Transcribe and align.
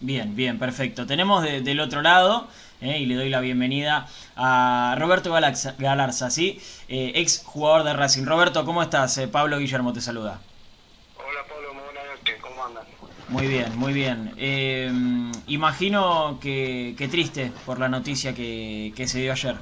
Bien, 0.00 0.36
bien, 0.36 0.58
perfecto. 0.58 1.06
Tenemos 1.06 1.42
del 1.42 1.80
otro 1.80 2.02
lado, 2.02 2.48
eh, 2.82 2.98
y 2.98 3.06
le 3.06 3.14
doy 3.14 3.30
la 3.30 3.40
bienvenida 3.40 4.06
a 4.36 4.94
Roberto 4.98 5.32
Galarza, 5.32 6.30
¿sí? 6.30 6.60
Eh, 6.88 7.12
ex 7.14 7.42
jugador 7.44 7.84
de 7.84 7.94
Racing. 7.94 8.26
Roberto, 8.26 8.66
¿cómo 8.66 8.82
estás? 8.82 9.16
Eh, 9.16 9.28
Pablo 9.28 9.58
Guillermo 9.58 9.94
te 9.94 10.02
saluda. 10.02 10.40
Hola 11.16 11.40
Pablo, 11.48 11.72
muy 11.72 11.82
buenas 11.84 12.04
noches, 12.18 12.36
¿cómo 12.42 12.64
andan? 12.64 12.84
Muy 13.28 13.46
bien, 13.46 13.76
muy 13.76 13.92
bien. 13.94 15.32
imagino 15.46 16.38
que, 16.42 16.94
triste 17.10 17.50
por 17.64 17.78
la 17.78 17.88
noticia 17.88 18.34
que, 18.34 18.92
se 19.06 19.18
dio 19.20 19.32
ayer. 19.32 19.56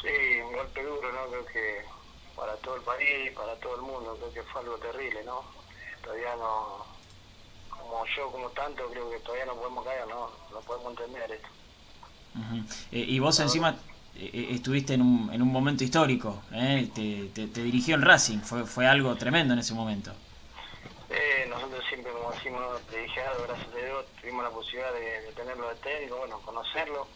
Sí, 0.00 0.40
un 0.42 0.54
golpe 0.54 0.82
duro, 0.82 1.12
¿no? 1.12 1.30
Creo 1.30 1.46
que 1.46 1.84
para 2.34 2.56
todo 2.56 2.76
el 2.76 2.82
país, 2.82 3.30
para 3.32 3.54
todo 3.56 3.76
el 3.76 3.82
mundo, 3.82 4.16
creo 4.18 4.32
que 4.32 4.42
fue 4.50 4.62
algo 4.62 4.76
terrible, 4.78 5.22
¿no? 5.24 5.42
Todavía 6.02 6.34
no 6.36 6.95
como 7.88 8.04
yo, 8.06 8.30
como 8.30 8.48
tanto, 8.50 8.88
creo 8.90 9.10
que 9.10 9.18
todavía 9.20 9.46
no 9.46 9.54
podemos 9.54 9.84
caer, 9.84 10.06
no, 10.08 10.30
no 10.52 10.60
podemos 10.60 10.90
entender 10.90 11.32
esto. 11.32 11.48
Eh, 12.92 13.04
y 13.08 13.18
vos 13.18 13.38
encima 13.40 13.76
eh, 14.14 14.30
eh, 14.32 14.46
estuviste 14.50 14.94
en 14.94 15.02
un, 15.02 15.32
en 15.32 15.40
un 15.40 15.50
momento 15.50 15.84
histórico, 15.84 16.42
te, 16.50 17.30
te, 17.34 17.62
dirigió 17.62 17.94
en 17.94 18.02
Racing, 18.02 18.40
fue, 18.40 18.66
fue 18.66 18.86
algo 18.86 19.14
tremendo 19.16 19.54
en 19.54 19.60
ese 19.60 19.74
momento. 19.74 20.12
nosotros 21.48 21.84
siempre, 21.88 22.12
como 22.12 22.30
decimos, 22.32 22.80
privilegiados, 22.88 23.46
gracias 23.46 23.68
a 23.74 23.86
Dios, 23.86 24.06
tuvimos 24.20 24.44
la 24.44 24.50
posibilidad 24.50 24.92
de, 24.92 25.32
tenerlo 25.34 25.68
de 25.68 25.74
técnico, 25.76 26.16
bueno, 26.18 26.38
conocerlo, 26.40 27.06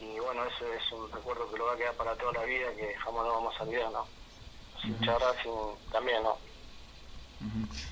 y 0.00 0.18
bueno, 0.18 0.44
ese 0.44 0.76
es 0.76 0.92
un 0.92 1.10
recuerdo 1.12 1.50
que 1.50 1.58
lo 1.58 1.66
va 1.66 1.74
a 1.74 1.76
quedar 1.76 1.94
para 1.94 2.16
toda 2.16 2.32
la 2.32 2.44
vida, 2.44 2.74
que 2.74 2.94
jamás 2.94 3.24
lo 3.24 3.34
vamos 3.34 3.54
a 3.58 3.62
olvidar, 3.62 3.92
¿no? 3.92 4.06
Sin 4.80 4.96
Racing 5.06 5.76
también, 5.92 6.22
¿no? 6.24 6.36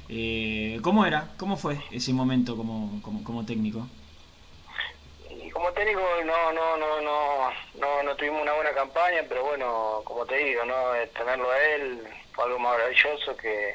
Eh, 0.08 0.78
¿Cómo 0.82 1.06
era? 1.06 1.28
¿Cómo 1.38 1.56
fue 1.56 1.78
ese 1.90 2.12
momento 2.12 2.56
como, 2.56 3.00
como, 3.02 3.44
técnico? 3.44 3.86
Como 5.52 5.72
técnico 5.72 6.00
no, 6.24 6.52
no, 6.52 6.76
no, 6.76 7.00
no, 7.00 7.50
no, 7.74 8.02
no 8.02 8.16
tuvimos 8.16 8.42
una 8.42 8.54
buena 8.54 8.72
campaña, 8.72 9.22
pero 9.28 9.44
bueno, 9.44 10.02
como 10.04 10.24
te 10.26 10.36
digo, 10.36 10.64
no 10.64 10.74
tenerlo 11.16 11.50
a 11.50 11.58
él 11.58 12.08
fue 12.32 12.44
algo 12.44 12.58
maravilloso 12.58 13.36
que, 13.36 13.74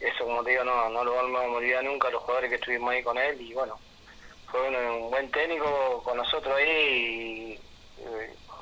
eso 0.00 0.24
como 0.24 0.42
te 0.44 0.50
digo 0.50 0.64
no, 0.64 0.88
no 0.90 1.04
lo 1.04 1.14
vamos 1.14 1.40
a 1.40 1.48
olvidar 1.48 1.84
nunca 1.84 2.10
los 2.10 2.22
jugadores 2.22 2.50
que 2.50 2.56
estuvimos 2.56 2.90
ahí 2.92 3.02
con 3.02 3.16
él 3.18 3.40
y 3.40 3.54
bueno, 3.54 3.78
fue 4.50 4.68
un, 4.68 5.10
buen 5.10 5.30
técnico 5.30 6.02
con 6.04 6.16
nosotros 6.16 6.54
ahí 6.56 7.58
y, 7.58 7.60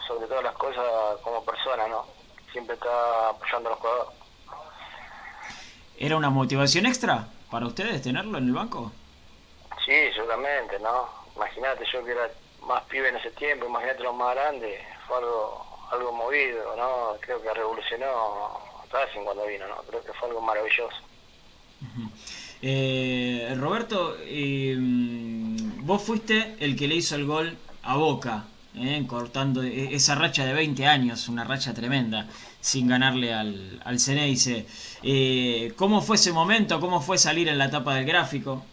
sobre 0.06 0.26
todas 0.26 0.44
las 0.44 0.54
cosas 0.54 0.84
como 1.22 1.44
persona, 1.44 1.88
¿no? 1.88 2.06
Siempre 2.52 2.74
está 2.74 3.30
apoyando 3.30 3.68
a 3.68 3.72
los 3.72 3.80
jugadores. 3.80 4.23
¿Era 5.98 6.16
una 6.16 6.30
motivación 6.30 6.86
extra 6.86 7.28
para 7.50 7.66
ustedes 7.66 8.02
tenerlo 8.02 8.38
en 8.38 8.44
el 8.44 8.52
banco? 8.52 8.92
Sí, 9.84 9.92
seguramente, 10.14 10.78
¿no? 10.80 11.08
Imagínate, 11.36 11.84
yo 11.92 12.04
que 12.04 12.12
era 12.12 12.28
más 12.66 12.82
pibe 12.84 13.08
en 13.08 13.16
ese 13.16 13.30
tiempo, 13.32 13.66
imagínate 13.66 14.02
los 14.02 14.14
más 14.14 14.34
grandes, 14.34 14.80
fue 15.06 15.18
algo, 15.18 15.86
algo 15.90 16.12
movido, 16.12 16.74
¿no? 16.76 17.16
Creo 17.20 17.40
que 17.42 17.52
revolucionó 17.52 18.60
Racing 18.90 19.24
cuando 19.24 19.46
vino, 19.46 19.66
¿no? 19.68 19.76
Creo 19.88 20.02
que 20.02 20.12
fue 20.12 20.28
algo 20.28 20.40
maravilloso. 20.40 20.96
eh, 22.62 23.54
Roberto, 23.58 24.16
eh, 24.20 24.76
vos 24.78 26.02
fuiste 26.02 26.56
el 26.60 26.76
que 26.76 26.88
le 26.88 26.96
hizo 26.96 27.14
el 27.16 27.26
gol 27.26 27.56
a 27.82 27.96
Boca 27.96 28.44
¿eh? 28.76 29.04
cortando 29.06 29.62
e-, 29.62 29.94
esa 29.94 30.14
racha 30.14 30.44
de 30.44 30.52
20 30.52 30.86
años, 30.86 31.28
una 31.28 31.44
racha 31.44 31.74
tremenda, 31.74 32.26
sin 32.64 32.88
ganarle 32.88 33.34
al, 33.34 33.82
al 33.84 34.00
Ceneice. 34.00 34.64
Eh, 35.02 35.74
¿Cómo 35.76 36.00
fue 36.00 36.16
ese 36.16 36.32
momento? 36.32 36.80
¿Cómo 36.80 37.02
fue 37.02 37.18
salir 37.18 37.46
en 37.48 37.58
la 37.58 37.70
tapa 37.70 37.94
del 37.94 38.06
gráfico? 38.06 38.64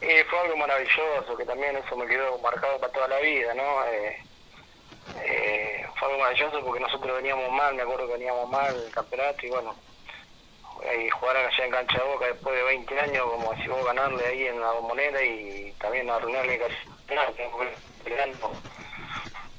Eh, 0.00 0.24
fue 0.30 0.38
algo 0.38 0.56
maravilloso, 0.56 1.36
que 1.36 1.44
también 1.44 1.76
eso 1.76 1.96
me 1.96 2.06
quedó 2.06 2.38
marcado 2.38 2.78
para 2.78 2.92
toda 2.92 3.08
la 3.08 3.18
vida, 3.18 3.52
¿no? 3.54 3.84
Eh, 3.92 5.84
fue 5.98 6.08
algo 6.08 6.20
maravilloso 6.20 6.64
porque 6.64 6.78
nosotros 6.78 7.16
veníamos 7.16 7.50
mal, 7.50 7.74
me 7.74 7.82
acuerdo 7.82 8.06
que 8.06 8.12
veníamos 8.12 8.48
mal 8.48 8.76
el 8.76 8.92
campeonato 8.92 9.44
y 9.44 9.50
bueno, 9.50 9.74
y 11.04 11.10
jugar 11.10 11.36
allá 11.36 11.64
en 11.64 11.72
cancha 11.72 11.98
de 11.98 12.04
boca 12.04 12.26
después 12.26 12.54
de 12.54 12.62
20 12.62 13.00
años, 13.00 13.24
como 13.24 13.56
si 13.56 13.66
vos 13.66 13.84
ganarle 13.84 14.24
ahí 14.24 14.46
en 14.46 14.60
la 14.60 14.72
moneda 14.80 15.20
y 15.20 15.74
también 15.80 16.08
arruinarle 16.08 16.58
casi 16.58 16.76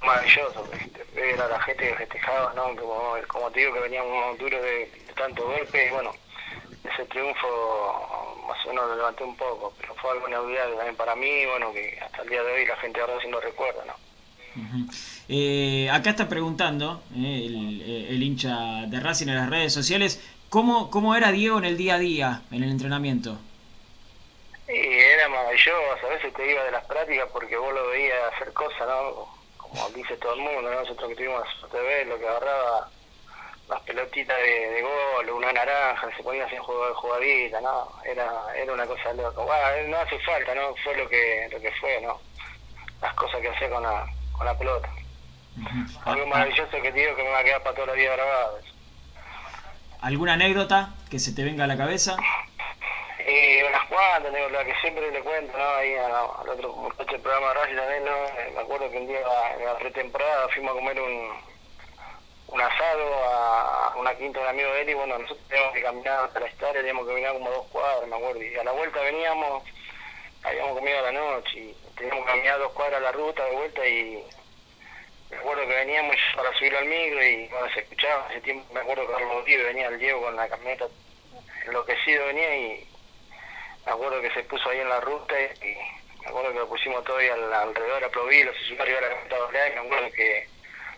maravilloso 0.01 0.67
ver 1.13 1.41
a 1.41 1.47
la 1.47 1.59
gente 1.61 1.87
que 1.87 1.95
festejaba, 1.95 2.53
¿no? 2.53 2.75
Como, 2.75 3.15
como 3.27 3.51
te 3.51 3.59
digo 3.59 3.73
que 3.73 3.79
veníamos 3.81 4.37
duros 4.37 4.61
de, 4.61 4.89
de 5.07 5.13
tanto 5.15 5.45
golpe 5.45 5.87
y 5.87 5.91
bueno, 5.91 6.11
ese 6.83 7.05
triunfo 7.05 8.41
más 8.47 8.65
o 8.65 8.69
menos 8.69 8.87
lo 8.89 8.95
levanté 8.95 9.23
un 9.23 9.35
poco, 9.35 9.73
pero 9.79 9.95
fue 9.95 10.11
algo 10.11 10.27
inolvidable 10.27 10.75
también 10.75 10.95
para 10.95 11.15
mí, 11.15 11.45
bueno, 11.45 11.71
que 11.73 11.99
hasta 11.99 12.21
el 12.23 12.29
día 12.29 12.43
de 12.43 12.53
hoy 12.53 12.65
la 12.65 12.77
gente 12.77 12.99
ahora 12.99 13.15
haciendo 13.17 13.39
recuerda, 13.39 13.85
¿no? 13.85 13.93
eh, 15.29 15.89
acá 15.91 16.09
está 16.09 16.27
preguntando 16.27 17.01
eh, 17.15 17.43
el, 17.45 17.81
eh, 17.81 18.07
el, 18.09 18.21
hincha 18.21 18.85
de 18.87 18.99
Racing 18.99 19.27
en 19.29 19.35
las 19.35 19.49
redes 19.49 19.73
sociales, 19.73 20.21
¿cómo, 20.49 20.89
¿cómo 20.91 21.15
era 21.15 21.31
Diego 21.31 21.57
en 21.57 21.65
el 21.65 21.77
día 21.77 21.95
a 21.95 21.99
día, 21.99 22.41
en 22.51 22.63
el 22.63 22.71
entrenamiento? 22.71 23.37
Y 24.67 24.73
era 24.73 25.29
maravilloso, 25.29 26.05
a 26.05 26.09
veces 26.09 26.33
te 26.33 26.51
iba 26.51 26.63
de 26.63 26.71
las 26.71 26.85
prácticas 26.85 27.29
porque 27.31 27.57
vos 27.57 27.73
lo 27.73 27.87
veías 27.89 28.33
hacer 28.33 28.51
cosas, 28.53 28.87
¿no? 28.87 29.40
Como 29.71 29.89
dice 29.89 30.17
todo 30.17 30.33
el 30.33 30.41
mundo, 30.41 30.61
¿no? 30.61 30.71
nosotros 30.71 31.09
que 31.09 31.15
tuvimos 31.15 31.47
TV, 31.71 32.05
lo 32.05 32.19
que 32.19 32.27
agarraba 32.27 32.89
las 33.69 33.81
pelotitas 33.83 34.37
de, 34.37 34.81
gol, 34.81 35.29
una 35.29 35.53
naranja, 35.53 36.09
se 36.15 36.21
ponía 36.23 36.45
juego 36.59 36.87
de 36.87 36.93
jugadita, 36.93 37.61
¿no? 37.61 37.89
Era, 38.03 38.29
era 38.53 38.73
una 38.73 38.85
cosa 38.85 39.13
loca. 39.13 39.41
Bueno, 39.41 39.87
no 39.87 39.97
hace 39.97 40.19
falta, 40.19 40.53
¿no? 40.53 40.75
Fue 40.83 40.97
lo 40.97 41.07
que, 41.07 41.47
lo 41.49 41.61
que 41.61 41.71
fue, 41.79 42.01
¿no? 42.01 42.19
Las 43.01 43.13
cosas 43.13 43.39
que 43.39 43.47
hacía 43.47 43.69
con 43.69 43.81
la, 43.81 44.05
con 44.33 44.45
la 44.45 44.57
pelota. 44.57 44.89
Algo 46.03 46.27
maravilloso 46.27 46.69
que 46.69 46.91
te 46.91 46.99
digo 46.99 47.15
que 47.15 47.23
me 47.23 47.29
va 47.29 47.39
a 47.39 47.43
quedar 47.43 47.63
para 47.63 47.75
toda 47.75 47.87
la 47.87 47.93
vida 47.93 48.13
grabado. 48.13 48.59
¿Alguna 50.01 50.33
anécdota 50.33 50.89
que 51.09 51.19
se 51.19 51.31
te 51.31 51.43
venga 51.43 51.63
a 51.63 51.67
la 51.67 51.77
cabeza? 51.77 52.17
Y 53.31 53.63
unas 53.63 53.87
cuantas, 53.87 54.33
la 54.51 54.65
que 54.65 54.75
siempre 54.81 55.09
le 55.09 55.21
cuento, 55.21 55.57
¿no? 55.57 55.75
Ahí 55.75 55.95
al 55.95 56.49
otro 56.49 56.73
muchacho 56.73 57.11
del 57.11 57.21
programa 57.21 57.53
de 57.53 57.75
también, 57.77 58.03
¿no? 58.03 58.25
Eh, 58.25 58.51
me 58.53 58.59
acuerdo 58.59 58.91
que 58.91 58.97
un 58.97 59.07
día 59.07 59.21
en 59.57 59.65
la 59.65 59.77
pretemporada 59.77 60.49
fuimos 60.49 60.71
a 60.71 60.75
comer 60.75 60.99
un, 60.99 61.31
un 62.47 62.61
asado 62.61 63.13
a 63.23 63.93
una 63.95 64.13
quinta 64.15 64.39
de 64.39 64.43
un 64.43 64.49
amigo 64.49 64.73
de 64.73 64.81
él 64.81 64.89
y 64.89 64.93
bueno, 64.95 65.17
nosotros 65.17 65.47
teníamos 65.47 65.73
que 65.73 65.81
caminar 65.81 66.25
hasta 66.25 66.39
la 66.41 66.47
historia, 66.47 66.81
teníamos 66.81 67.05
que 67.05 67.11
caminar 67.11 67.33
como 67.33 67.51
dos 67.51 67.67
cuadras, 67.67 68.09
me 68.09 68.15
acuerdo. 68.17 68.43
Y 68.43 68.55
a 68.55 68.63
la 68.65 68.71
vuelta 68.73 68.99
veníamos, 68.99 69.63
habíamos 70.43 70.77
comido 70.77 70.99
a 70.99 71.01
la 71.03 71.11
noche 71.13 71.57
y 71.57 71.75
teníamos 71.95 72.25
que 72.25 72.31
caminar 72.31 72.59
dos 72.59 72.73
cuadras 72.73 72.97
a 72.97 73.03
la 73.03 73.11
ruta 73.13 73.45
de 73.45 73.51
vuelta 73.55 73.87
y 73.87 74.25
me 75.29 75.37
acuerdo 75.37 75.67
que 75.67 75.75
veníamos 75.75 76.17
para 76.35 76.53
subir 76.57 76.75
al 76.75 76.85
micro 76.85 77.23
y 77.23 77.47
bueno, 77.47 77.73
se 77.73 77.79
escuchaba 77.79 78.27
ese 78.29 78.41
tiempo, 78.41 78.73
me 78.73 78.81
acuerdo 78.81 79.07
que 79.07 79.13
Carlos 79.13 79.45
Díaz 79.45 79.63
venía 79.63 79.87
el 79.87 79.99
Diego 79.99 80.21
con 80.21 80.35
la 80.35 80.49
camioneta 80.49 80.87
enloquecido 81.65 82.25
venía 82.25 82.57
y 82.57 82.90
me 83.85 83.91
acuerdo 83.91 84.21
que 84.21 84.31
se 84.31 84.43
puso 84.43 84.69
ahí 84.69 84.79
en 84.79 84.89
la 84.89 84.99
ruta 85.01 85.35
y 85.41 85.75
me 86.21 86.27
acuerdo 86.27 86.53
que 86.53 86.59
lo 86.59 86.69
pusimos 86.69 87.03
todo 87.03 87.17
ahí 87.17 87.27
alrededor, 87.27 88.03
aplaudí, 88.03 88.43
los 88.43 88.55
usuarios 88.61 89.01
de 89.01 89.07
la 89.07 89.15
camioneta 89.27 89.67
y 89.67 89.73
me 89.73 89.79
acuerdo 89.79 90.11
que 90.11 90.47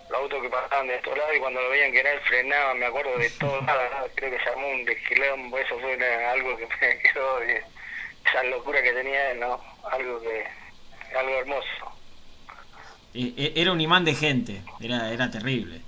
los 0.09 0.19
autos 0.19 0.41
que 0.41 0.49
pasaban 0.49 0.87
de 0.87 0.95
estos 0.95 1.17
lados 1.17 1.35
y 1.35 1.39
cuando 1.39 1.61
lo 1.61 1.69
veían 1.69 1.91
que 1.91 1.99
era 1.99 2.11
él 2.11 2.19
frenaba, 2.21 2.73
me 2.73 2.85
acuerdo 2.85 3.17
de 3.17 3.29
todo, 3.31 3.61
nada, 3.61 4.05
creo 4.15 4.31
que 4.31 4.43
se 4.43 4.49
armó 4.49 4.67
un 4.67 4.85
desquilombo, 4.85 5.57
eso 5.57 5.79
fue 5.79 6.25
algo 6.25 6.57
que 6.57 6.67
me 6.81 6.99
quedó, 7.13 7.39
esa 7.41 8.43
locura 8.43 8.81
que 8.81 8.93
tenía 8.93 9.31
él, 9.31 9.39
¿no? 9.39 9.61
Algo 9.89 10.21
que, 10.21 10.45
algo 11.15 11.35
hermoso. 11.39 11.67
Era 13.13 13.71
un 13.71 13.79
imán 13.79 14.05
de 14.05 14.15
gente, 14.15 14.61
era, 14.81 15.11
era 15.11 15.29
terrible. 15.29 15.81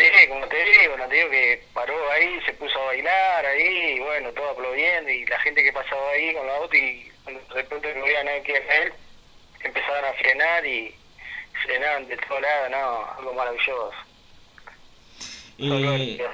Sí, 0.00 0.28
como 0.28 0.46
te 0.46 0.56
digo, 0.56 0.96
no 0.96 1.06
te 1.08 1.14
digo 1.14 1.28
que 1.28 1.62
paró 1.74 1.94
ahí, 2.12 2.40
se 2.46 2.54
puso 2.54 2.80
a 2.80 2.86
bailar 2.86 3.44
ahí, 3.44 3.96
y 3.96 4.00
bueno, 4.00 4.30
todo 4.32 4.50
aplaudiendo, 4.50 5.10
y 5.10 5.26
la 5.26 5.38
gente 5.40 5.62
que 5.62 5.72
pasaba 5.74 6.10
ahí 6.12 6.32
con 6.32 6.46
la 6.46 6.56
auto, 6.56 6.74
y 6.74 7.12
de 7.26 7.40
repente 7.50 7.94
no 7.94 8.04
veían 8.04 8.26
a 8.26 8.42
que 8.42 8.56
él, 8.56 8.92
empezaban 9.62 10.04
a 10.06 10.12
frenar 10.14 10.64
y 10.64 10.94
frenaban 11.64 12.08
de 12.08 12.16
todo 12.16 12.40
lado, 12.40 12.68
no, 12.70 13.12
algo 13.18 13.34
maravilloso. 13.34 13.92
Eh, 15.58 16.26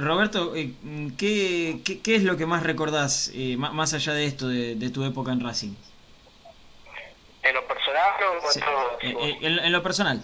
Roberto, 0.00 0.56
eh, 0.56 0.72
¿qué, 1.16 1.76
qué, 1.84 2.02
qué, 2.02 2.16
es 2.16 2.24
lo 2.24 2.36
que 2.36 2.46
más 2.46 2.64
recordás, 2.64 3.30
eh, 3.32 3.56
más 3.56 3.94
allá 3.94 4.12
de 4.12 4.24
esto, 4.24 4.48
de, 4.48 4.74
de, 4.74 4.90
tu 4.90 5.04
época 5.04 5.30
en 5.30 5.40
Racing? 5.40 5.74
¿En 7.44 7.54
lo 7.54 7.64
personal 7.68 8.14
o 8.24 9.00
en, 9.00 9.58
en 9.60 9.72
lo 9.72 9.82
personal? 9.84 10.20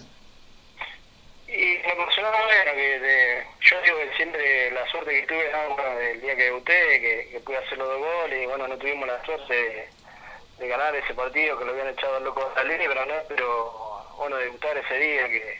Bueno, 2.31 2.71
que 2.75 3.43
yo 3.61 3.81
digo 3.81 3.97
que 3.97 4.15
siempre 4.15 4.71
la 4.71 4.85
suerte 4.91 5.11
que 5.11 5.27
tuve 5.27 5.51
¿no? 5.51 5.99
el 5.99 6.21
día 6.21 6.35
que 6.35 6.43
debuté, 6.43 7.01
que, 7.31 7.39
pude 7.39 7.57
hacer 7.57 7.77
los 7.77 7.87
dos 7.87 7.99
goles, 7.99 8.43
y 8.43 8.45
bueno, 8.45 8.67
no 8.67 8.77
tuvimos 8.77 9.07
la 9.07 9.23
suerte 9.25 9.89
de, 10.59 10.67
ganar 10.67 10.95
ese 10.95 11.13
partido, 11.13 11.57
que 11.57 11.65
lo 11.65 11.71
habían 11.71 11.87
echado 11.87 12.19
loco 12.19 12.51
a 12.55 12.63
línea, 12.63 12.87
pero 12.87 13.05
no, 13.05 13.13
pero 13.27 14.05
bueno, 14.17 14.37
debutar 14.37 14.77
ese 14.77 14.95
día, 14.95 15.27
que, 15.29 15.57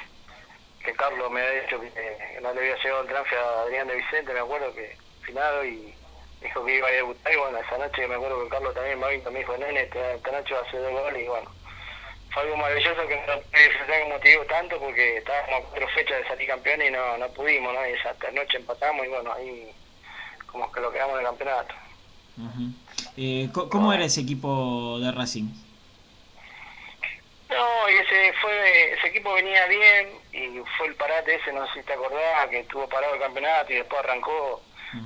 que 0.83 0.93
Carlos 0.93 1.31
me 1.31 1.41
había 1.41 1.61
dicho 1.61 1.79
que, 1.81 2.39
no 2.41 2.53
le 2.53 2.59
había 2.59 2.75
llegado 2.75 3.01
el 3.01 3.07
transfer 3.07 3.39
a 3.39 3.61
Adrián 3.61 3.87
de 3.87 3.95
Vicente, 3.95 4.33
me 4.33 4.39
acuerdo 4.39 4.73
que 4.75 4.95
finado, 5.23 5.65
y 5.65 5.95
dijo 6.41 6.65
que 6.65 6.75
iba 6.75 6.87
a 6.87 6.91
debutar 6.91 7.33
y 7.33 7.37
bueno, 7.37 7.57
esa 7.57 7.77
noche 7.77 8.07
me 8.07 8.15
acuerdo 8.15 8.43
que 8.43 8.49
Carlos 8.49 8.75
también 8.75 8.99
me 8.99 9.39
dijo, 9.39 9.57
nene, 9.57 9.81
esta, 9.81 10.31
noche 10.31 10.53
va 10.53 10.61
a 10.61 10.71
ser 10.71 10.81
dos 10.81 10.91
goles 10.91 11.23
y 11.23 11.27
bueno, 11.27 11.51
fue 12.31 12.43
algo 12.43 12.57
maravilloso 12.57 13.07
que 13.07 13.15
no 13.15 13.41
pude 13.41 13.67
disfrutar 13.67 14.03
como 14.03 14.19
te 14.19 14.29
digo 14.29 14.45
tanto 14.45 14.79
porque 14.79 15.17
estábamos 15.17 15.49
a 15.49 15.69
cuatro 15.69 15.87
fechas 15.89 16.17
de 16.19 16.27
salir 16.27 16.47
campeón 16.47 16.81
y 16.81 16.89
no, 16.91 17.17
no 17.17 17.27
pudimos, 17.29 17.73
¿no? 17.73 17.87
Y 17.87 17.93
esa 17.93 18.13
noche 18.31 18.57
empatamos 18.57 19.05
y 19.05 19.09
bueno, 19.09 19.33
ahí 19.33 19.71
como 20.45 20.71
que 20.71 20.81
lo 20.81 20.91
quedamos 20.91 21.13
en 21.15 21.19
el 21.19 21.25
campeonato. 21.25 21.75
eh, 23.17 23.49
¿Cómo 23.53 23.93
era 23.93 24.05
ese 24.05 24.21
equipo 24.21 24.99
de 24.99 25.11
Racing? 25.11 25.49
No, 27.49 27.89
y 27.89 27.93
ese 27.95 28.33
fue 28.41 28.93
ese 28.93 29.07
equipo 29.07 29.33
venía 29.33 29.65
bien 29.65 30.09
y 30.31 30.59
fue 30.77 30.87
el 30.87 30.95
parate 30.95 31.35
ese, 31.35 31.51
no 31.51 31.65
sé 31.67 31.79
si 31.79 31.85
te 31.85 31.93
acordás, 31.93 32.47
que 32.49 32.59
estuvo 32.59 32.87
parado 32.87 33.15
el 33.15 33.19
campeonato 33.19 33.73
y 33.73 33.77
después 33.77 33.99
arrancó. 34.03 34.61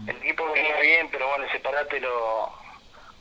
El 0.07 0.15
equipo 0.17 0.49
venía 0.51 0.77
bien, 0.79 1.09
pero 1.09 1.27
bueno, 1.27 1.45
ese 1.45 1.59
parate 1.59 1.99
lo 1.99 2.51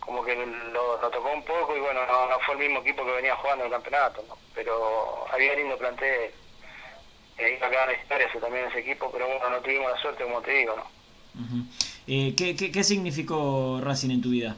como 0.05 0.25
que 0.25 0.35
lo, 0.35 0.97
tocó 1.11 1.31
un 1.33 1.45
poco 1.45 1.77
y 1.77 1.81
bueno, 1.81 2.01
no, 2.07 2.39
fue 2.41 2.55
el 2.55 2.61
mismo 2.61 2.81
equipo 2.81 3.05
que 3.05 3.13
venía 3.13 3.37
jugando 3.37 3.65
el 3.65 3.71
campeonato, 3.71 4.25
pero 4.55 5.25
había 5.33 5.55
lindo 5.55 5.79
plantel. 5.79 6.33
Eh, 7.39 7.55
iba 7.57 7.67
a 7.67 7.71
quedar 7.71 7.89
la 7.89 7.95
historia 7.95 8.29
también 8.41 8.67
ese 8.67 8.81
equipo, 8.81 9.11
pero 9.11 9.27
bueno, 9.27 9.51
no 9.51 9.61
tuvimos 9.61 9.91
la 9.91 10.01
suerte, 10.01 10.25
como 10.25 10.43
te 10.43 10.51
digo, 10.53 10.77
¿no? 10.77 10.85
eh, 12.07 12.35
¿qué, 12.37 12.57
qué, 12.57 12.71
qué 12.71 12.85
significó 12.85 13.81
Racing 13.83 14.11
en 14.11 14.23
tu 14.23 14.31
vida? 14.31 14.57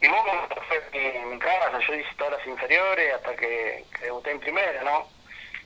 Y 0.00 0.08
bueno, 0.08 0.48
fue 0.68 0.82
en 0.92 1.30
mi 1.30 1.38
casa, 1.38 1.78
yo 1.86 1.94
hice 1.94 2.08
todas 2.16 2.38
las 2.38 2.46
inferiores 2.46 3.14
hasta 3.14 3.34
que, 3.34 3.84
que 3.98 4.04
debuté 4.04 4.30
en 4.30 4.40
primera, 4.40 4.82
¿no? 4.84 5.08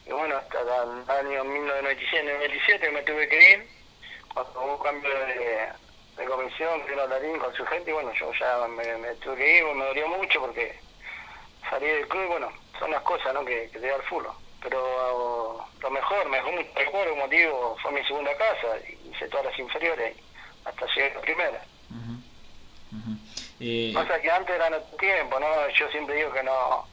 Y 0.07 0.13
bueno, 0.13 0.37
hasta 0.37 0.61
el 0.61 1.27
año 1.27 1.45
1997 1.45 2.91
me 2.91 3.03
tuve 3.03 3.29
que 3.29 3.51
ir, 3.51 3.69
cuando 4.33 4.63
hubo 4.63 4.77
un 4.77 4.83
cambio 4.83 5.11
de, 5.11 5.69
de 6.19 6.25
comisión, 6.25 6.85
que 6.85 6.93
era 6.93 7.07
Darín 7.07 7.39
con 7.39 7.55
su 7.55 7.65
gente, 7.67 7.91
y 7.91 7.95
bueno, 7.95 8.13
yo 8.15 8.33
ya 8.35 8.67
me, 8.69 9.15
tuve 9.17 9.37
que 9.37 9.59
ir, 9.59 9.65
me 9.75 9.85
dolió 9.85 10.09
mucho 10.09 10.41
porque 10.41 10.79
salí 11.71 11.87
del 11.87 12.09
club 12.09 12.25
y 12.25 12.29
bueno, 12.29 12.53
son 12.79 12.91
las 12.91 13.03
cosas, 13.03 13.33
¿no? 13.33 13.45
Que, 13.45 13.69
te 13.69 13.79
da 13.81 13.97
el 13.97 14.03
fútbol. 14.03 14.33
Pero 14.61 15.65
lo 15.81 15.91
mejor, 15.91 16.29
mejor 16.29 16.53
mejor 16.75 17.17
motivo 17.17 17.77
fue 17.81 17.93
mi 17.93 18.05
segunda 18.05 18.37
casa, 18.37 18.67
hice 19.05 19.29
todas 19.29 19.47
las 19.47 19.59
inferiores 19.59 20.17
hasta 20.65 20.87
llegar 20.95 21.13
a 21.13 21.15
la 21.15 21.21
primera. 21.21 21.65
Eh, 23.61 23.93
Pasa 23.95 24.21
que 24.21 24.31
antes 24.31 24.55
era 24.55 24.67
otro 24.67 24.97
tiempo, 24.99 25.39
¿no? 25.39 25.69
Yo 25.71 25.89
siempre 25.91 26.17
digo 26.17 26.33
que 26.33 26.43
no, 26.43 26.87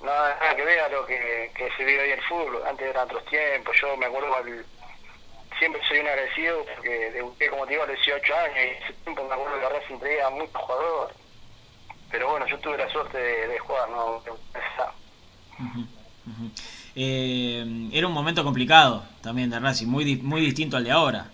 no 0.00 0.06
nada 0.06 0.54
que 0.56 0.64
ver 0.64 0.80
a 0.80 0.88
lo 0.88 1.06
que, 1.06 1.50
que 1.54 1.70
se 1.76 1.84
vive 1.84 2.02
hoy 2.02 2.10
en 2.10 2.18
el 2.18 2.24
fútbol. 2.24 2.62
Antes 2.66 2.88
eran 2.88 3.04
otros 3.04 3.24
tiempos. 3.26 3.76
Yo 3.80 3.96
me 3.96 4.06
acuerdo, 4.06 4.34
siempre 5.58 5.80
soy 5.88 5.98
un 5.98 6.08
agradecido 6.08 6.64
porque 6.74 7.10
debuté, 7.10 7.48
como 7.48 7.64
te 7.64 7.72
digo, 7.72 7.84
a 7.84 7.86
los 7.86 7.96
18 7.96 8.36
años 8.36 8.56
y 8.56 8.84
ese 8.84 8.92
tiempo 9.04 9.24
me 9.26 9.34
acuerdo 9.34 9.60
que 9.60 9.68
Racing 9.68 9.98
traía 9.98 10.30
muchos 10.30 10.56
jugadores. 10.56 11.16
Pero 12.10 12.30
bueno, 12.30 12.46
yo 12.46 12.58
tuve 12.58 12.78
la 12.78 12.88
suerte 12.90 13.18
de, 13.18 13.58
jugar, 13.58 13.88
¿no? 13.90 14.22
Eh, 16.96 17.90
era 17.92 18.06
un 18.06 18.12
momento 18.12 18.44
complicado 18.44 19.04
también 19.20 19.50
de 19.50 19.58
Racing, 19.58 19.88
muy, 19.88 20.16
muy 20.16 20.40
distinto 20.40 20.76
al 20.76 20.84
de 20.84 20.92
ahora. 20.92 21.26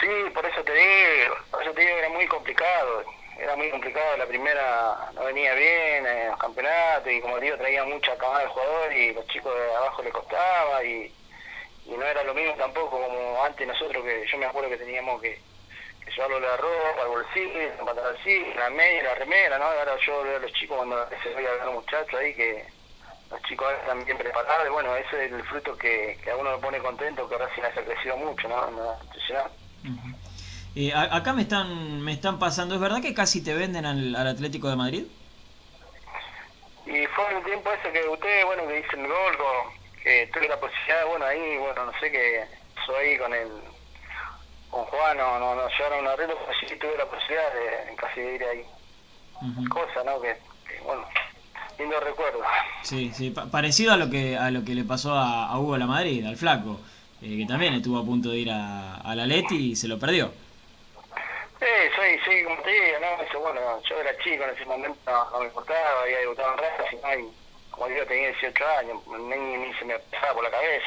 Sí, 0.00 0.08
por 0.34 0.46
eso 0.46 0.62
te 0.64 0.72
digo, 0.72 1.34
por 1.50 1.62
eso 1.62 1.72
te 1.72 1.80
digo 1.82 1.96
era 1.98 2.08
muy 2.08 2.26
complicado 2.26 3.04
era 3.42 3.56
muy 3.56 3.70
complicado, 3.70 4.16
la 4.16 4.26
primera 4.26 5.10
no 5.14 5.24
venía 5.24 5.52
bien 5.54 6.06
en 6.06 6.28
los 6.28 6.38
campeonatos 6.38 7.12
y 7.12 7.20
como 7.20 7.40
digo 7.40 7.56
traía 7.56 7.84
mucha 7.84 8.16
camada 8.16 8.40
de 8.40 8.46
jugador 8.46 8.92
y 8.92 9.12
los 9.14 9.26
chicos 9.26 9.52
de 9.54 9.74
abajo 9.74 10.02
le 10.02 10.10
costaba 10.10 10.84
y, 10.84 11.12
no 11.86 12.06
era 12.06 12.22
lo 12.24 12.32
mismo 12.32 12.54
tampoco 12.54 12.90
como 12.90 13.08
antes 13.44 13.66
nosotros 13.66 14.04
que 14.04 14.26
yo 14.30 14.38
me 14.38 14.46
acuerdo 14.46 14.70
que 14.70 14.76
teníamos 14.76 15.20
que, 15.20 15.38
que 16.04 16.10
llevarlo 16.10 16.40
la 16.40 16.56
ropa, 16.56 17.02
el 17.02 17.08
bolsillo, 17.08 17.60
el 17.60 17.72
pantalón 17.84 18.16
la 18.56 18.70
media, 18.70 19.02
la 19.02 19.14
remera, 19.14 19.58
¿no? 19.58 19.64
Ahora 19.64 19.96
yo 20.04 20.22
veo 20.22 20.36
a 20.36 20.40
los 20.40 20.52
chicos 20.52 20.76
cuando 20.76 21.08
se 21.22 21.28
ve 21.30 21.46
a 21.48 21.64
los 21.64 21.74
muchachos 21.74 22.14
ahí 22.14 22.34
que 22.34 22.64
los 23.30 23.42
chicos 23.42 23.72
están 23.80 24.04
bien 24.04 24.18
preparados 24.18 24.66
y 24.66 24.70
bueno, 24.70 24.94
ese 24.96 25.26
es 25.26 25.32
el 25.32 25.42
fruto 25.44 25.76
que, 25.76 26.18
que 26.22 26.30
a 26.30 26.36
uno 26.36 26.52
le 26.52 26.58
pone 26.58 26.78
contento 26.78 27.28
que 27.28 27.34
ahora 27.34 27.48
sí 27.54 27.60
ha 27.62 27.70
crecido 27.70 28.16
mucho, 28.16 28.48
¿no? 28.48 28.98
Eh, 30.74 30.92
acá 30.94 31.34
me 31.34 31.42
están 31.42 32.00
me 32.00 32.12
están 32.12 32.38
pasando, 32.38 32.74
¿es 32.74 32.80
verdad 32.80 33.02
que 33.02 33.12
casi 33.12 33.42
te 33.44 33.54
venden 33.54 33.84
al, 33.84 34.14
Atlético 34.16 34.70
de 34.70 34.76
Madrid? 34.76 35.04
Y 36.86 37.06
fue 37.06 37.30
en 37.30 37.36
el 37.36 37.44
tiempo 37.44 37.70
ese 37.72 37.92
que 37.92 38.08
usted, 38.08 38.44
bueno, 38.46 38.66
que 38.66 38.80
hice 38.80 38.96
el 38.96 39.06
gol, 39.06 39.36
que 40.02 40.30
tuve 40.32 40.48
la 40.48 40.58
posibilidad, 40.58 41.06
bueno, 41.06 41.24
ahí, 41.26 41.58
bueno, 41.58 41.86
no 41.86 41.92
sé 42.00 42.10
qué 42.10 42.61
soy 42.86 42.96
ahí 42.96 43.18
con 43.18 43.32
el 43.34 43.48
con 44.70 44.84
Juan, 44.86 45.18
no, 45.18 45.38
no, 45.38 45.54
no 45.54 45.68
llevaron 45.68 46.00
un 46.00 46.08
arreglo, 46.08 46.38
pero 46.46 46.58
sí 46.58 46.76
tuve 46.76 46.96
la 46.96 47.04
posibilidad 47.04 47.52
de 47.52 47.94
casi 47.94 48.20
ir 48.20 48.42
ahí. 48.42 48.64
Cosa, 49.68 50.02
¿no? 50.04 50.20
Que, 50.20 50.36
bueno, 50.84 51.04
lindo 51.78 52.00
recuerdo. 52.00 52.40
Sí, 52.82 53.12
sí, 53.12 53.30
parecido 53.30 53.92
a 53.92 53.96
lo 53.96 54.08
que 54.08 54.36
a 54.36 54.50
lo 54.50 54.64
que 54.64 54.74
le 54.74 54.84
pasó 54.84 55.12
a, 55.14 55.58
Hugo 55.58 55.76
La 55.76 55.86
Madrid, 55.86 56.24
al 56.24 56.36
flaco, 56.36 56.80
eh, 57.20 57.36
que 57.38 57.46
también 57.46 57.74
estuvo 57.74 57.98
a 57.98 58.04
punto 58.04 58.30
de 58.30 58.38
ir 58.38 58.50
a, 58.50 58.96
a 58.96 59.14
la 59.14 59.26
Leti 59.26 59.72
y 59.72 59.76
se 59.76 59.88
lo 59.88 59.98
perdió. 59.98 60.32
Sí, 61.58 61.66
soy, 61.94 62.18
sí, 62.24 62.42
como 62.44 62.56
te 62.62 62.70
digo, 62.70 62.98
¿no? 63.00 63.22
Eso, 63.22 63.40
bueno, 63.40 63.60
yo 63.88 64.00
era 64.00 64.16
chico 64.18 64.42
en 64.42 64.50
ese 64.50 64.64
momento, 64.64 64.98
no, 65.06 65.38
me 65.38 65.46
importaba, 65.46 66.02
había 66.02 66.18
debutado 66.18 66.54
en 66.54 66.58
Racing, 66.58 66.96
¿no? 67.02 67.42
como 67.70 67.88
digo, 67.88 68.04
tenía 68.06 68.28
18 68.28 68.64
años, 68.78 68.98
ni, 69.06 69.56
ni 69.56 69.74
se 69.74 69.84
me 69.84 69.98
pasaba 69.98 70.34
por 70.34 70.44
la 70.44 70.50
cabeza. 70.50 70.86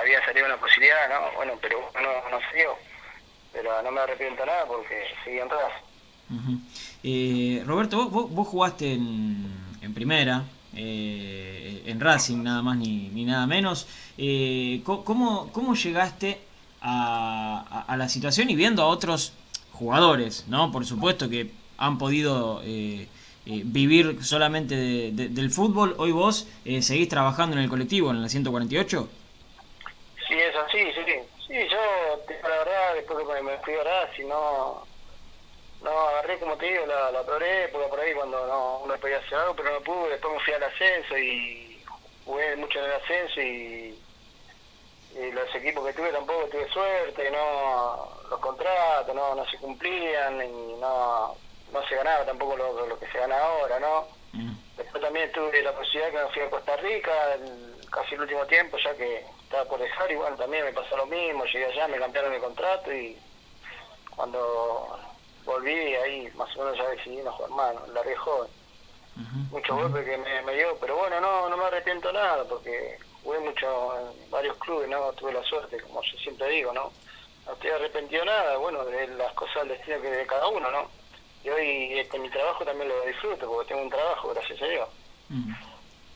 Había 0.00 0.24
salido 0.24 0.46
una 0.46 0.56
posibilidad, 0.56 1.08
¿no? 1.08 1.36
Bueno, 1.36 1.52
pero 1.60 1.78
no, 1.94 2.30
no 2.30 2.38
se 2.50 2.56
dio. 2.56 2.70
Pero 3.52 3.82
no 3.82 3.90
me 3.90 4.00
arrepiento 4.00 4.44
nada 4.44 4.64
porque 4.66 5.04
seguí 5.24 5.38
en 5.38 5.48
Racing. 5.50 6.58
eh, 7.04 7.62
Roberto, 7.66 8.08
vos, 8.08 8.30
vos, 8.30 8.48
jugaste 8.48 8.92
en, 8.94 9.46
en 9.80 9.94
primera, 9.94 10.42
eh, 10.74 11.82
en 11.86 12.00
Racing 12.00 12.42
nada 12.42 12.62
más 12.62 12.76
ni, 12.76 13.08
ni 13.10 13.24
nada 13.24 13.46
menos. 13.46 13.86
Eh, 14.18 14.80
¿cómo, 14.84 15.50
¿Cómo 15.52 15.74
llegaste 15.74 16.40
a, 16.80 17.84
a, 17.86 17.96
la 17.96 18.08
situación 18.08 18.50
y 18.50 18.56
viendo 18.56 18.82
a 18.82 18.86
otros 18.86 19.32
jugadores, 19.72 20.44
¿no? 20.48 20.70
Por 20.72 20.84
supuesto 20.86 21.28
que 21.28 21.50
han 21.78 21.98
podido 21.98 22.60
eh, 22.64 23.08
eh, 23.46 23.62
vivir 23.64 24.18
solamente 24.24 24.74
del 25.12 25.50
fútbol. 25.50 25.94
Hoy 25.98 26.12
vos 26.12 26.46
eh, 26.64 26.82
seguís 26.82 27.08
trabajando 27.08 27.56
en 27.56 27.62
el 27.62 27.68
colectivo, 27.68 28.10
en 28.10 28.22
la 28.22 28.28
148. 28.28 29.08
Sí, 31.54 31.68
yo, 31.68 31.78
la 32.42 32.48
verdad, 32.48 32.94
después 32.94 33.24
que 33.28 33.42
me 33.42 33.56
fui 33.58 33.74
a 33.74 34.12
si 34.16 34.24
no, 34.24 34.84
no 35.82 35.90
agarré, 36.08 36.36
como 36.40 36.56
te 36.56 36.66
digo, 36.66 36.84
la, 36.84 37.12
la 37.12 37.22
peor 37.22 37.44
por 37.88 38.00
ahí 38.00 38.12
cuando 38.12 38.44
no, 38.48 38.78
uno 38.78 38.96
podía 38.96 39.18
hacer 39.18 39.38
algo, 39.38 39.54
pero 39.54 39.70
no 39.74 39.80
pude. 39.82 40.10
Después 40.10 40.34
me 40.34 40.40
fui 40.40 40.52
al 40.54 40.64
ascenso 40.64 41.16
y 41.16 41.80
jugué 42.24 42.56
mucho 42.56 42.80
en 42.80 42.84
el 42.86 42.92
ascenso 42.94 43.40
y 43.40 43.98
y 45.14 45.30
los 45.30 45.54
equipos 45.54 45.86
que 45.86 45.92
tuve 45.92 46.10
tampoco 46.10 46.48
tuve 46.48 46.68
suerte, 46.70 47.30
no 47.30 48.08
los 48.28 48.40
contratos 48.40 49.14
no, 49.14 49.36
no 49.36 49.46
se 49.46 49.56
cumplían 49.58 50.42
y 50.42 50.74
no, 50.80 51.36
no 51.72 51.88
se 51.88 51.94
ganaba 51.94 52.24
tampoco 52.24 52.56
lo, 52.56 52.84
lo 52.84 52.98
que 52.98 53.06
se 53.06 53.18
gana 53.18 53.38
ahora, 53.38 53.78
¿no? 53.78 54.08
Mm. 54.32 54.63
Después 54.94 55.12
también 55.12 55.32
tuve 55.32 55.60
la 55.60 55.72
posibilidad 55.72 56.10
que 56.12 56.24
me 56.24 56.32
fui 56.32 56.42
a 56.42 56.50
Costa 56.50 56.76
Rica 56.76 57.12
casi 57.90 58.14
el 58.14 58.20
último 58.20 58.46
tiempo, 58.46 58.78
ya 58.78 58.94
que 58.94 59.26
estaba 59.42 59.64
por 59.64 59.80
dejar 59.80 60.08
y 60.12 60.14
bueno, 60.14 60.36
también 60.36 60.64
me 60.64 60.72
pasó 60.72 60.96
lo 60.96 61.06
mismo, 61.06 61.44
llegué 61.46 61.64
allá, 61.64 61.88
me 61.88 61.98
cambiaron 61.98 62.32
el 62.32 62.40
contrato 62.40 62.92
y 62.92 63.18
cuando 64.14 64.96
volví 65.44 65.72
ahí 65.72 66.30
más 66.36 66.56
o 66.56 66.60
menos 66.62 66.78
ya 66.78 66.88
decidí 66.90 67.16
no 67.22 67.32
jugar 67.32 67.50
más, 67.50 67.88
la 67.88 68.02
joven. 68.18 68.48
Muchos 69.50 69.76
golpes 69.76 70.04
que 70.04 70.16
me, 70.16 70.42
me 70.42 70.54
dio, 70.54 70.78
pero 70.78 70.96
bueno, 70.96 71.20
no, 71.20 71.48
no 71.48 71.56
me 71.56 71.64
arrepiento 71.64 72.12
nada 72.12 72.44
porque 72.44 72.96
jugué 73.24 73.40
mucho 73.40 73.98
en 73.98 74.30
varios 74.30 74.56
clubes, 74.58 74.88
¿no? 74.88 75.12
Tuve 75.14 75.32
la 75.32 75.42
suerte, 75.42 75.80
como 75.80 76.02
yo 76.02 76.18
siempre 76.18 76.48
digo, 76.50 76.72
¿no? 76.72 76.92
No 77.46 77.52
estoy 77.52 77.70
arrepentido 77.70 78.24
nada, 78.24 78.58
bueno, 78.58 78.84
de 78.84 79.08
las 79.08 79.32
cosas 79.32 79.66
del 79.66 79.76
destino 79.76 80.00
que 80.00 80.10
de 80.10 80.26
cada 80.26 80.46
uno, 80.46 80.70
¿no? 80.70 80.88
Y 81.44 81.48
hoy 81.50 81.98
este, 81.98 82.18
mi 82.18 82.30
trabajo 82.30 82.64
también 82.64 82.88
lo 82.88 83.04
disfruto, 83.04 83.46
porque 83.46 83.68
tengo 83.68 83.82
un 83.82 83.90
trabajo, 83.90 84.32
gracias 84.32 84.62
a 84.62 84.66
Dios. 84.66 84.88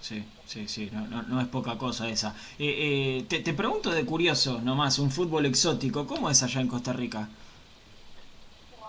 Sí, 0.00 0.24
sí, 0.46 0.68
sí, 0.68 0.88
no, 0.92 1.06
no, 1.06 1.22
no, 1.22 1.40
es 1.40 1.48
poca 1.48 1.76
cosa 1.76 2.08
esa. 2.08 2.34
Eh, 2.58 3.18
eh, 3.18 3.24
te, 3.28 3.40
te 3.40 3.52
pregunto 3.52 3.90
de 3.90 4.06
curioso, 4.06 4.60
nomás, 4.62 4.98
un 4.98 5.10
fútbol 5.10 5.44
exótico, 5.46 6.06
¿cómo 6.06 6.30
es 6.30 6.42
allá 6.42 6.60
en 6.60 6.68
Costa 6.68 6.92
Rica? 6.92 7.28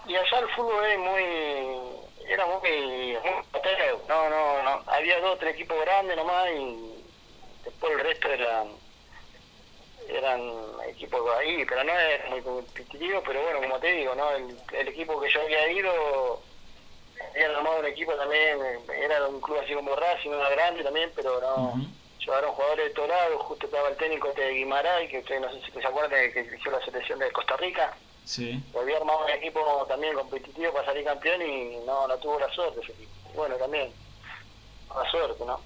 Y 0.08 0.16
allá 0.16 0.40
el 0.40 0.48
fútbol 0.56 0.86
es 0.86 1.00
muy, 1.00 1.24
era 2.32 2.46
muy, 2.46 2.58
muy 2.62 3.40
no, 4.08 4.30
no, 4.30 4.64
no, 4.64 4.84
había 4.88 5.20
dos 5.20 5.38
tres 5.40 5.56
equipos 5.56 5.78
grandes 5.82 6.16
nomás 6.16 6.48
y 6.52 7.04
después 7.66 7.94
el 7.94 8.00
resto 8.00 8.28
eran 8.30 8.68
eran 10.10 10.42
equipos 10.88 11.22
ahí, 11.38 11.66
pero 11.66 11.84
no 11.84 11.94
es 11.94 12.30
muy 12.30 12.42
competitivo, 12.42 13.22
pero 13.26 13.42
bueno, 13.44 13.62
como 13.62 13.80
te 13.80 13.92
digo, 13.94 14.16
¿no? 14.16 14.32
El, 14.32 14.88
equipo 14.88 15.20
que 15.20 15.30
yo 15.32 15.42
había 15.42 15.72
ido, 15.72 16.42
había 17.32 17.58
armado 17.58 17.80
un 17.80 17.86
equipo 17.86 18.14
también, 18.14 18.58
era 18.90 19.28
un 19.28 19.40
club 19.42 19.60
así 19.64 19.74
como 19.74 19.96
Racing, 19.96 20.30
una 20.30 20.50
grande 20.50 20.84
también, 20.84 21.12
pero 21.16 21.40
no, 21.40 21.74
llevaron 22.20 22.54
jugadores 22.54 22.90
de 22.90 22.94
todos 22.94 23.10
lados, 23.10 23.42
justo 23.44 23.66
estaba 23.66 23.90
el 23.90 23.98
técnico 23.98 24.32
de 24.34 24.54
Guimaray, 24.54 25.08
que 25.10 25.20
ustedes 25.20 25.42
no 25.42 25.52
sé 25.52 25.62
si 25.62 25.72
se 25.72 25.88
acuerdan 25.88 26.32
que 26.32 26.44
dirigió 26.44 26.72
la 26.72 26.84
selección 26.84 27.20
de 27.20 27.32
Costa 27.32 27.56
Rica. 27.58 27.96
Sí. 28.26 28.62
Volvió 28.72 28.96
a 28.96 29.00
armar 29.00 29.16
un 29.24 29.30
equipo 29.32 29.86
también 29.88 30.14
competitivo 30.14 30.72
para 30.74 30.86
salir 30.86 31.04
campeón 31.04 31.42
y 31.42 31.78
no, 31.86 32.08
no 32.08 32.18
tuvo 32.18 32.40
la 32.40 32.52
suerte 32.54 32.82
ese 32.82 32.92
equipo. 32.92 33.12
Bueno, 33.36 33.56
también, 33.56 33.92
la 34.96 35.10
suerte, 35.10 35.44
¿no? 35.46 35.60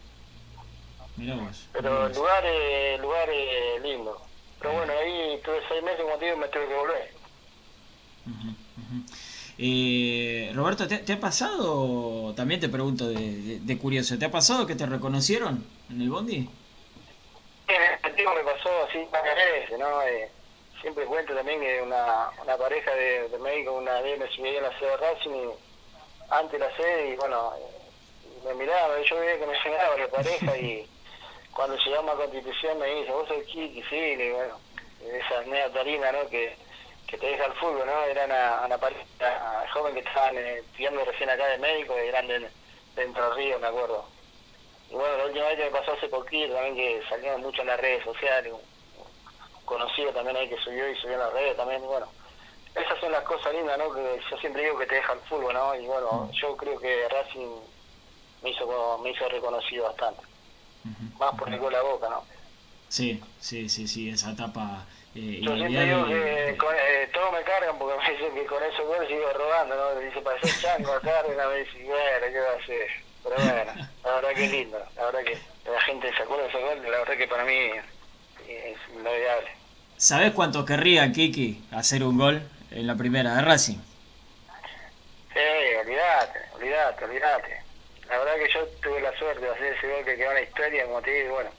Mirá 1.18 1.36
vos. 1.36 1.68
Pero 1.74 1.92
mirá 1.92 2.06
el 2.06 2.16
lugar 2.16 2.46
el 2.46 3.02
lugar 3.02 3.30
es 3.30 3.82
lindo. 3.82 4.22
Pero 4.64 4.76
bueno, 4.76 4.94
ahí 4.94 5.40
tuve 5.44 5.62
seis 5.70 5.84
meses, 5.84 6.02
como 6.02 6.18
te 6.18 6.26
digo, 6.26 6.38
me 6.38 6.48
tuve 6.50 6.68
que 6.68 6.74
volver. 6.76 7.14
Eh, 9.58 10.52
Roberto, 10.56 10.88
¿te, 10.88 11.00
te 11.00 11.14
ha 11.14 11.20
pasado, 11.20 12.34
también 12.36 12.60
te 12.60 12.70
pregunto 12.70 13.08
de, 13.10 13.16
de- 13.42 13.60
de 13.60 13.78
curioso, 13.78 14.18
¿te 14.18 14.26
ha 14.26 14.32
pasado 14.32 14.66
que 14.66 14.76
te 14.76 14.86
reconocieron 14.86 15.70
en 15.90 16.02
el 16.02 16.10
bondi? 16.10 16.50
En 17.68 17.82
el 17.82 18.00
sentido 18.02 18.34
me 18.36 18.44
pasó 18.44 18.70
así 18.86 19.06
varias 19.12 19.36
veces, 19.36 19.80
¿no? 19.80 20.02
Eh, 20.04 20.32
siempre 20.82 21.06
cuento 21.06 21.34
también 21.36 21.62
que 21.62 21.82
una, 21.82 22.30
una 22.42 22.58
pareja 22.58 22.94
de, 22.96 23.30
de 23.30 23.40
médicos 23.40 23.76
una 23.82 24.02
vez 24.02 24.20
me 24.20 24.30
subí 24.30 24.50
en 24.56 24.64
la 24.64 24.78
sede 24.80 24.92
de 24.92 24.98
Racing 24.98 25.32
y 25.32 25.50
antes 26.30 26.60
la 26.60 26.76
sede 26.78 27.10
y 27.12 27.16
bueno, 27.18 27.54
eh, 27.58 27.92
me 28.46 28.56
miraba, 28.56 29.02
yo 29.02 29.20
veía 29.20 29.40
que 29.40 29.48
me 29.48 29.58
llegaba 29.64 29.98
la 29.98 30.10
pareja 30.12 30.58
y 30.58 30.90
cuando 31.56 31.78
llegamos 31.78 32.14
a 32.14 32.18
Constitución 32.18 32.80
me 32.80 32.88
dice, 32.96 33.12
vos 33.12 33.28
sos 33.28 33.44
Kiki, 33.46 33.84
sí, 33.90 33.96
y 33.96 34.32
bueno, 34.32 34.58
esa 35.02 35.42
media 35.42 35.72
tarima, 35.72 36.12
¿no? 36.12 36.28
Que, 36.30 36.56
que 37.08 37.18
te 37.18 37.28
deja 37.28 37.46
el 37.46 37.54
fútbol, 37.54 37.86
¿no? 37.86 38.04
Era 38.04 38.26
una, 38.26 38.62
una 38.66 38.78
pareja 38.78 39.66
joven 39.74 39.94
que 39.94 40.00
estaban 40.00 40.38
eh, 40.38 40.60
estudiando 40.60 41.06
recién 41.06 41.30
acá 41.30 41.48
de 41.48 41.58
médico 41.60 41.96
y 41.98 42.08
eran 42.08 42.28
de, 42.28 42.40
de 42.40 43.04
Entre 43.04 43.30
Ríos, 43.36 43.62
me 43.62 43.68
acuerdo. 43.68 44.06
Y 44.90 44.96
bueno, 44.96 45.18
la 45.18 45.26
última 45.26 45.48
vez 45.48 45.58
que 45.58 45.66
me 45.66 45.72
pasó 45.72 45.94
hace 45.94 46.08
poquito 46.08 46.54
también 46.54 46.76
que 46.76 47.02
salieron 47.08 47.42
mucho 47.42 47.62
en 47.62 47.68
las 47.68 47.80
redes 47.80 48.04
sociales, 48.04 48.54
un 48.54 49.66
conocido 49.66 50.12
también 50.12 50.38
ahí 50.38 50.50
que 50.50 50.58
subió 50.58 50.90
y 50.90 50.96
subió 50.96 51.14
en 51.14 51.20
las 51.20 51.34
redes 51.34 51.58
también, 51.58 51.84
y 51.84 51.88
bueno, 51.88 52.08
esas 52.76 53.00
son 53.00 53.12
las 53.12 53.24
cosas 53.24 53.54
lindas, 53.54 53.78
¿no? 53.78 53.94
Que 53.94 54.20
yo 54.30 54.38
siempre 54.38 54.64
digo 54.64 54.78
que 54.78 54.88
te 54.88 54.96
deja 54.96 55.14
el 55.14 55.20
fútbol, 55.22 55.54
¿no? 55.54 55.76
Y 55.76 55.86
bueno, 55.86 56.30
yo 56.34 56.58
creo 56.58 56.80
que 56.80 57.08
Racing 57.10 57.60
me 58.42 58.50
hizo 58.50 58.98
me 58.98 59.12
hizo 59.12 59.30
reconocido 59.30 59.86
bastante, 59.86 60.22
Más 61.20 61.36
por 61.36 61.52
el 61.52 61.60
gol 61.60 61.76
a 61.76 61.82
boca, 61.82 62.10
¿no? 62.10 62.24
Sí, 62.90 63.20
sí, 63.40 63.70
sí, 63.70 63.88
sí, 63.88 64.10
esa 64.10 64.32
etapa 64.32 64.86
eh, 65.16 65.40
Yo 65.42 65.56
siempre 65.56 65.86
digo 65.86 66.06
que 66.06 66.58
con, 66.58 66.76
eh, 66.76 67.10
todos 67.14 67.32
me 67.34 67.44
cargan 67.44 67.78
porque 67.78 67.98
me 68.04 68.12
dicen 68.12 68.34
que 68.34 68.46
con 68.46 68.64
esos 68.64 68.86
goles 68.86 69.08
sigo 69.08 69.32
robando, 69.34 69.76
¿no? 69.76 70.00
Me 70.00 70.06
dice, 70.06 70.22
parece 70.22 70.62
chango, 70.62 71.00
cargan, 71.02 71.50
me 71.50 71.58
dice, 71.58 71.84
bueno, 71.84 72.26
¿qué 72.32 72.40
va 72.40 72.52
a 72.52 72.64
hacer? 72.64 72.88
Pero 73.24 73.36
bueno, 73.36 73.74
la 74.04 74.12
verdad 74.16 74.30
que 74.36 74.46
es 74.46 74.52
lindo, 74.52 74.80
la 74.96 75.06
verdad 75.06 75.24
que 75.24 75.72
la 75.72 75.82
gente 75.82 76.16
se 76.16 76.24
acuerda 76.24 76.44
de 76.44 76.50
esos 76.50 76.62
goles, 76.62 76.84
la 76.84 76.98
verdad 76.98 77.18
que 77.18 77.28
para 77.28 77.46
mí 77.46 77.70
es 78.48 78.78
inolvidable. 78.92 79.50
¿Sabés 79.98 80.32
cuánto 80.34 80.66
querría 80.66 81.12
Kiki 81.12 81.64
hacer 81.72 82.04
un 82.04 82.18
gol 82.18 82.42
en 82.72 82.88
la 82.88 82.96
primera 82.96 83.36
de 83.36 83.42
Racing? 83.42 83.78
Sí, 85.34 85.76
olvídate, 85.80 86.40
olvídate, 86.56 87.06
olvídate. 87.06 87.64
La 88.14 88.20
verdad 88.20 88.36
que 88.36 88.54
yo 88.54 88.68
tuve 88.84 89.02
la 89.02 89.18
suerte 89.18 89.42
de 89.42 89.50
hacer 89.50 89.74
ese 89.74 89.92
gol 89.92 90.06
que 90.06 90.16
quedó 90.16 90.30
en 90.30 90.36
la 90.36 90.42
historia, 90.44 90.86
como 90.86 91.02
te 91.02 91.10
digo, 91.10 91.30
y 91.30 91.34
bueno, 91.34 91.50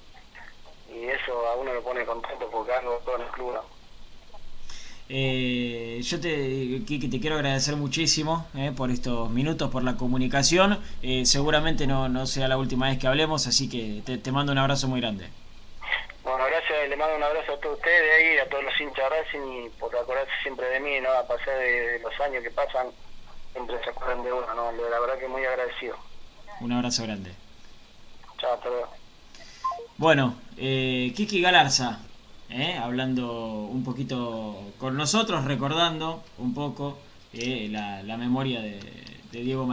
y 0.88 1.04
eso 1.08 1.48
a 1.48 1.56
uno 1.56 1.74
lo 1.74 1.82
pone 1.82 2.04
contento 2.06 2.48
porque 2.48 2.72
algo 2.72 3.02
en 3.16 3.22
el 3.22 3.28
club, 3.32 3.54
¿no? 3.54 3.64
Eh, 5.08 5.98
yo 6.00 6.20
te, 6.20 6.30
Kiki, 6.86 7.08
te 7.08 7.18
quiero 7.18 7.34
agradecer 7.34 7.74
muchísimo 7.74 8.46
eh, 8.56 8.70
por 8.76 8.92
estos 8.92 9.30
minutos, 9.30 9.68
por 9.72 9.82
la 9.82 9.96
comunicación. 9.96 10.78
Eh, 11.02 11.26
seguramente 11.26 11.88
no, 11.88 12.08
no 12.08 12.24
sea 12.24 12.46
la 12.46 12.56
última 12.56 12.88
vez 12.88 13.00
que 13.00 13.08
hablemos, 13.08 13.48
así 13.48 13.68
que 13.68 14.02
te, 14.06 14.18
te 14.18 14.30
mando 14.30 14.52
un 14.52 14.58
abrazo 14.58 14.86
muy 14.86 15.00
grande. 15.00 15.26
Bueno, 16.22 16.44
gracias, 16.44 16.88
le 16.88 16.94
mando 16.94 17.16
un 17.16 17.22
abrazo 17.24 17.54
a 17.54 17.58
todos 17.58 17.78
ustedes 17.78 18.12
ahí, 18.12 18.38
a 18.38 18.48
todos 18.48 18.62
los 18.62 18.80
hinchas 18.80 19.10
de 19.10 19.22
Racing 19.22 19.64
y 19.64 19.70
por 19.70 19.96
acordarse 19.96 20.30
siempre 20.44 20.68
de 20.68 20.78
mí, 20.78 21.00
¿no? 21.00 21.10
A 21.10 21.26
pesar 21.26 21.58
de, 21.58 21.94
de 21.94 21.98
los 21.98 22.20
años 22.20 22.44
que 22.44 22.50
pasan, 22.52 22.92
siempre 23.50 23.76
se 23.82 23.90
acuerdan 23.90 24.22
de 24.22 24.32
uno, 24.32 24.54
¿no? 24.54 24.70
La 24.70 25.00
verdad 25.00 25.18
que 25.18 25.26
muy 25.26 25.44
agradecido. 25.44 25.96
Un 26.60 26.72
abrazo 26.72 27.02
grande. 27.04 27.32
Chao, 28.38 28.54
hasta 28.54 28.68
luego. 28.68 28.88
Bueno, 29.96 30.34
eh, 30.56 31.12
Kiki 31.14 31.40
Galarza, 31.40 31.98
eh, 32.48 32.76
hablando 32.76 33.66
un 33.70 33.82
poquito 33.84 34.74
con 34.78 34.96
nosotros, 34.96 35.44
recordando 35.44 36.22
un 36.38 36.52
poco 36.54 36.98
eh, 37.32 37.68
la, 37.70 38.02
la 38.02 38.16
memoria 38.16 38.60
de, 38.60 38.80
de 39.30 39.40
Diego 39.42 39.66